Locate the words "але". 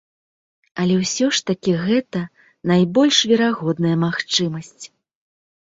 0.83-0.95